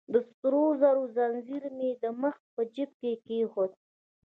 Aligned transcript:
د 0.13 0.15
سرو 0.37 0.63
زرو 0.81 1.03
ځنځیر 1.15 1.63
مې 1.77 1.87
يې 1.93 1.99
د 2.03 2.05
مخ 2.21 2.35
په 2.53 2.61
جیب 2.73 2.91
کې 2.99 3.11
کېښود. 3.25 3.71